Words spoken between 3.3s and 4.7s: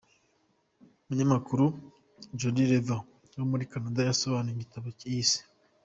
wo muri Canada, yasohoye